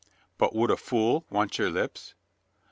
"But 0.39 0.55
would 0.55 0.71
a 0.71 0.77
fool 0.77 1.25
want 1.29 1.59
your 1.59 1.69
lips?" 1.69 2.15